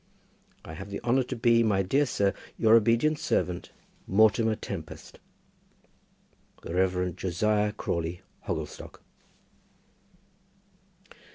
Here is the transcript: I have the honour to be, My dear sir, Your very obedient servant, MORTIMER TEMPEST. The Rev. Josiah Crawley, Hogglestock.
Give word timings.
I 0.65 0.73
have 0.73 0.89
the 0.89 0.99
honour 1.03 1.21
to 1.21 1.35
be, 1.35 1.61
My 1.61 1.83
dear 1.83 2.07
sir, 2.07 2.33
Your 2.57 2.71
very 2.71 2.77
obedient 2.77 3.19
servant, 3.19 3.69
MORTIMER 4.07 4.55
TEMPEST. 4.55 5.19
The 6.63 6.73
Rev. 6.73 7.15
Josiah 7.15 7.71
Crawley, 7.71 8.21
Hogglestock. 8.47 9.01